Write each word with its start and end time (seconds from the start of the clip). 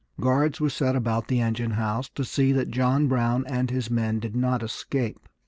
Guards 0.19 0.59
were 0.59 0.71
set 0.71 0.95
about 0.95 1.27
the 1.27 1.39
engine 1.39 1.73
house 1.77 2.09
to 2.15 2.25
see 2.25 2.51
that 2.53 2.71
John 2.71 3.05
Brown 3.07 3.45
and 3.45 3.69
his 3.69 3.91
men 3.91 4.17
did 4.19 4.35
not 4.35 4.63
escape. 4.63 5.19